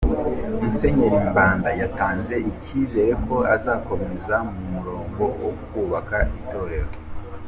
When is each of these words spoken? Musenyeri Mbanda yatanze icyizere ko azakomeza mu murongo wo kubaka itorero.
Musenyeri 0.61 1.17
Mbanda 1.29 1.69
yatanze 1.81 2.35
icyizere 2.51 3.11
ko 3.25 3.35
azakomeza 3.55 4.35
mu 4.51 4.61
murongo 4.73 5.21
wo 5.41 5.49
kubaka 5.69 6.17
itorero. 6.39 6.91